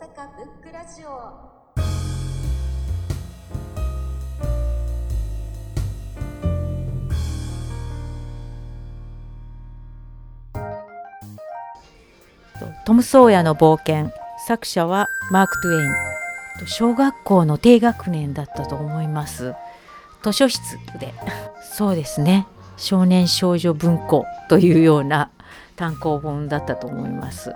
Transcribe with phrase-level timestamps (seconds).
[0.00, 1.54] 阪ブックラジオ。
[12.84, 14.10] トム・ソーヤの冒険
[14.46, 16.66] 作者はマーク・トゥエイン。
[16.66, 19.54] 小学校の低学年だったと思います。
[20.24, 20.60] 図書室
[20.98, 21.14] で。
[21.62, 22.48] そうですね。
[22.76, 25.30] 少年少女文庫というような
[25.76, 27.54] 単行本だったと思います。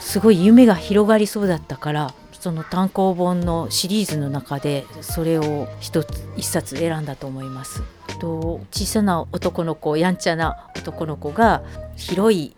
[0.00, 7.82] すごい夢が広がりそうだったからその単行本のシリーズの中でそれを一つ一冊選んだと思います。
[8.18, 11.62] と小さな男の子やんちゃな男の子が
[11.96, 12.54] 広い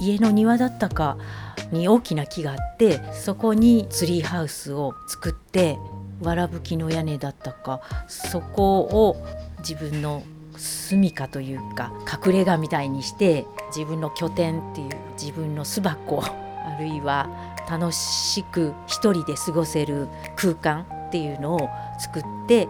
[0.00, 1.18] 家の庭だったか
[1.72, 5.78] に大きな木があってそこにツリーハウスを作って
[6.20, 9.16] わらぶきの屋根だったかそこを
[9.58, 10.22] 自分の
[10.56, 11.92] 住処というか
[12.24, 16.22] 隠れ家みたいにして自分の拠点っていう自分の巣箱
[16.74, 17.28] あるいは
[17.68, 22.68] 楽しく一人で過ごせる空間っていうのを作って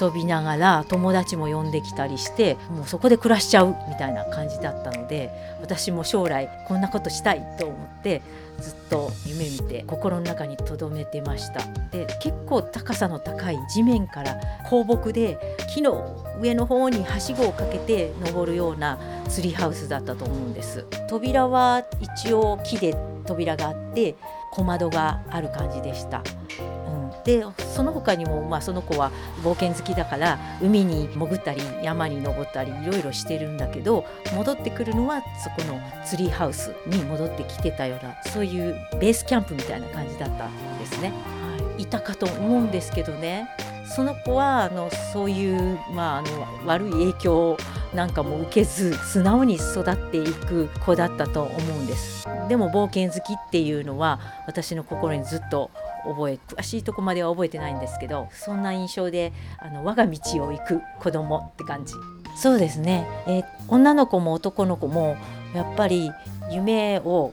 [0.00, 8.22] 遊びながら友達も呼んできたりしてもうそこで暮らしちゃうみたいな感じだったので私も将来こんなことしたいと思って
[8.58, 11.60] ずっと夢見て心の中に留めてました。
[11.92, 15.38] で結構高さの高い地面から放牧で
[15.72, 18.98] 木の上の方にはしごをかけて登るような
[19.28, 20.86] ツリーハウスだったと思うんです。
[21.08, 22.96] 扉は一応木で
[23.28, 24.16] 扉があって
[24.50, 26.22] 小窓がある感じでした、
[26.58, 29.12] うん、でその他にも、まあ、その子は
[29.42, 41.10] 冒険好きだから海に潜ったり山に登ったりいろいろしてるんだけど戻ってくるのはそこのツリーハウスに戻ってきてたようなそういうベースキャンプみたいな感じだったんですね。
[41.10, 43.48] はい、いたかと思うんですけどね。
[43.94, 47.56] その子はあのそういう、まあ、あの悪い影響
[47.94, 52.26] なんかも受けず素直に育っていく子だったと思うんです。
[52.48, 55.70] でも冒険好きっていうのは私の心にずっと
[56.04, 61.94] 覚え詳しいとこまでは覚えてないんですけどそんな印象であの我が道を行く子供って感じ。
[62.36, 65.16] そうですね、えー、女の子も男の子も
[65.54, 66.12] やっぱり
[66.50, 67.32] 夢を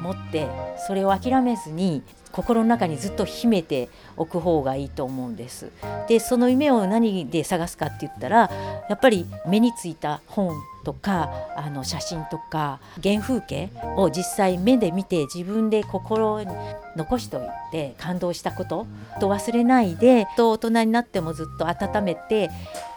[0.00, 0.46] 持って
[0.86, 2.02] それを諦めずに
[2.34, 5.70] 心の中にずっと秘めておく方がいいと思うんです。
[6.08, 8.50] でその夢を何で探すかって言ったら
[8.88, 16.48] やっぱり目についた本とかあの写真とか原風景を実際目で見て自分で心に
[16.96, 18.86] 残しておいて感動したこと
[19.20, 22.50] と忘れないでと大人になってもずっと温めて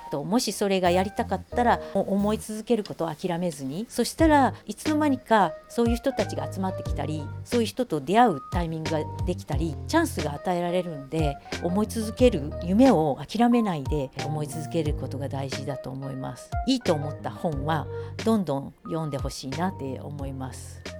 [0.07, 16.49] ともしそれがやりたかったら思い続けることを諦めずにそしたらいつの間にかそういう人たちが集まってきたりそういう人と出会うタイミングができたりチャンスが与えられるんで思い続ける夢を諦めないで思い続けることが大事だと思います。
[16.67, 17.87] いいと思った本は
[18.23, 20.96] どんどん読んでほしいなって思います。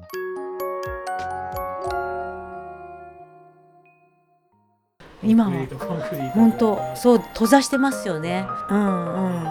[5.24, 5.52] 今は。
[6.34, 8.48] 本当そう閉ざしてますよね。
[8.70, 9.48] うんうん。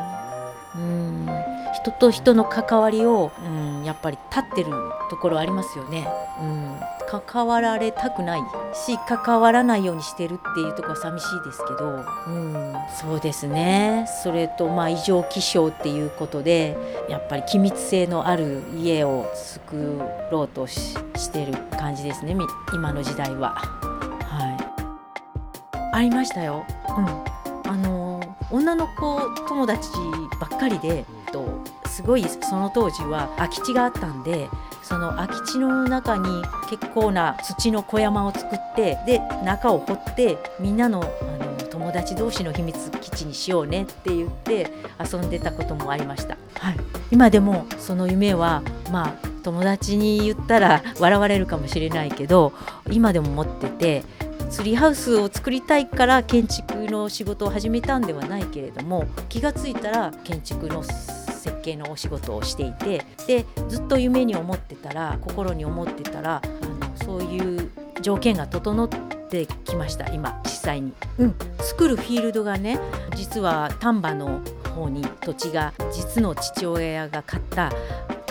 [0.77, 1.29] うん。
[1.77, 4.71] 人と人の関わりを、うん、やっぱり立ってる
[5.11, 6.09] ところありますよね、
[6.41, 8.41] うん、関わられたくない
[8.75, 14.07] し関わらないようにしてるっていうところは寂しいですけど、うん、そうですね。
[14.23, 16.77] それとまあ異常気象っていうことで
[17.09, 20.01] やっぱり機密性のある家を作
[20.33, 20.97] ろうとし
[21.31, 22.37] てる感じですね
[22.75, 23.86] 今の時代は。
[25.97, 26.67] ありましたよ。
[26.99, 28.21] うん、あの
[28.51, 29.19] 女の子
[29.49, 29.89] 友達
[30.39, 31.49] ばっかりでと
[31.87, 34.51] すごいその当時は空き地があったんで
[34.83, 36.29] その空き地の中に
[36.69, 41.05] 結構な土の小山を作ってで中を掘ってみんなのあ
[41.45, 44.71] の友達同士の秘密基地にしようねって言って
[45.03, 46.37] 遊んでたこともありました。
[46.59, 46.77] はい、
[47.11, 52.53] 今でもその夢はまあ友達に言ったら笑われるかもしれないけど
[52.91, 54.05] 今でも持ってて
[54.51, 67.71] ツリーハウスを作りたいから建築の仕事を始めたんではないけれども気が付いたら建築の設計のお仕事をしていてでずっと夢に思ってたら心に思ってたらあのそういう
[68.01, 70.93] 条件が整ってきました今実際に。
[71.19, 72.79] うん、作るフィールドがね
[73.15, 74.41] 実は丹波の
[74.77, 77.73] 方に土地が実の父親が買った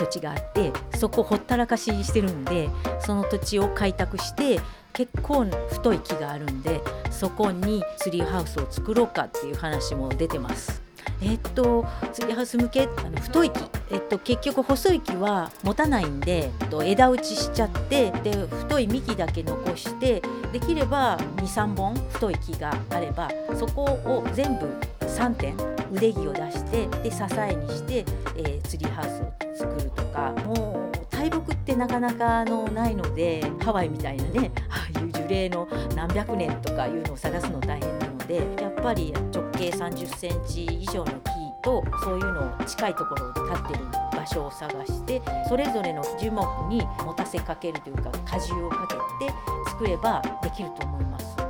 [0.06, 2.70] 土地があってそこほったらかししてるんで
[3.00, 4.60] その土地を開拓して
[4.92, 6.80] 結構太い木があるんで
[7.10, 10.82] そこにツリーハウスを作ろうかっていう話も出てます。
[11.22, 13.60] えっと、ツリーハウス向けあの太い木、
[13.90, 20.20] えっと、結局細い木は持たないんで、えっと、枝打ちしちゃってで太い幹だけ残して
[20.52, 24.68] できれば23本太い木があればそこを全部
[25.06, 25.56] 3点
[25.92, 28.04] 腕木を出してで支えにして、
[28.36, 48.86] えー、ツリーハウスを作るとかもう大木ってなかなかのないのでハワイみたいなねああいう樹齢の何百年とかいうのを探すの大変なのでやっぱり直径30センチ以上の木とそういうのを近いところに立ってる場所を探してそれぞれの樹木に持たせかけるというか荷重をか
[49.18, 49.32] けて
[49.68, 51.45] 作ればできると思います。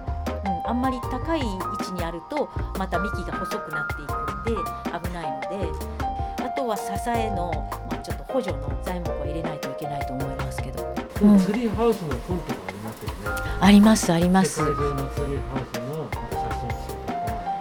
[0.67, 1.45] うん、あんまり高い位
[1.81, 2.49] 置にあると
[2.79, 6.07] また幹が細くなっていくんで危ないので
[6.45, 7.51] あとは支えの、
[7.91, 10.95] まあ、ちょっと補助の材木は入れないといけないと思いますけど。
[11.23, 11.39] うん。
[11.39, 13.57] ツリーハウスの本とかありますよね。
[13.61, 14.61] ありますあります。
[14.61, 16.19] 世界中のツリーハウスの写
[16.61, 17.12] 真集と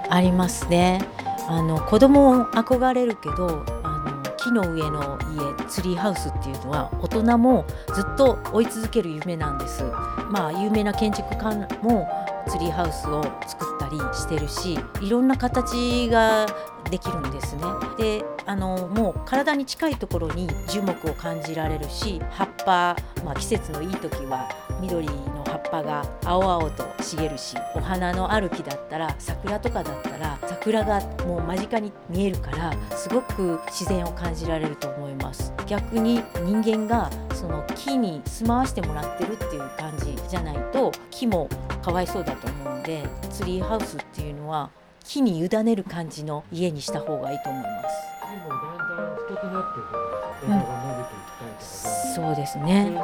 [0.10, 0.16] か。
[0.16, 1.01] ありますね。
[1.48, 5.18] あの子供憧れるけどあの木の上の
[5.60, 9.84] 家ツリーハウスっていうのは大人もずっと追い続ける夢なんです。
[10.30, 12.08] まあ有名な建築家も
[12.56, 16.46] ツリーハウスを作ったりしてるしいろんな形が
[16.90, 17.63] できるんですね。
[17.98, 24.48] であのもう体に近いところに樹木を感じられるし葉っぱ、まあ、季節のいい時は
[24.80, 35.51] 緑の葉っぱが青々と茂るしお花のある木だったら桜とかだったら桜がもう間近に見えるからすごく自然を感じられると思います。
[35.68, 41.50] 逆に人間がその木に住まわしてもらってるっていう感じじゃないと木も
[41.86, 44.72] かわいそうだと思うんでツリーハウスっていうのは
[45.04, 47.96] 木に委ねる感じの家にした方がいいと思います。
[48.24, 50.06] 木もだんだん太くなってくる
[50.46, 53.04] 枝が伸びていったりとそうですね、合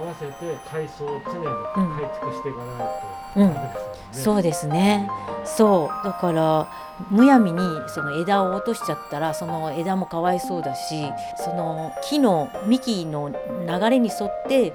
[0.00, 0.32] わせて
[0.68, 1.46] 階層を常に
[1.96, 2.88] 改築していかない
[3.34, 3.56] とうん。
[4.10, 5.08] そうですね。
[5.44, 6.04] そう。
[6.04, 6.68] だから
[7.08, 11.04] むやみにその枝を落としちゃったらその枝もかわいそうだし
[11.36, 14.74] その木の幹の流れに沿って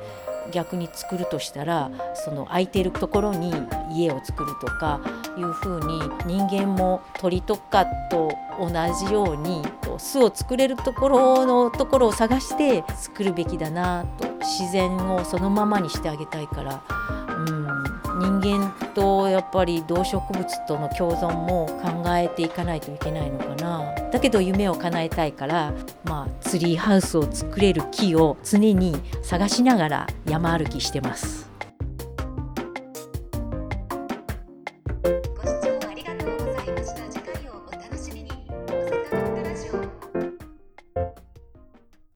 [0.52, 3.54] 逆に作るとしたらその空いてるところに
[3.92, 5.00] 家を作るとか
[5.38, 8.30] いうふうに人間も鳥とかと
[8.60, 8.70] 同
[9.08, 9.64] じように
[9.98, 16.84] 巣を作れるところのところを探して作るべきだなと自然をそのままにしてあげたいから、
[18.19, 25.74] 人間とやっぱり動植物との共存も考えていかないといけないのかなだけど夢を叶えたいから、
[26.06, 31.47] まあ、ツリーハウスを作れる木を常に探しながら山歩きしてます。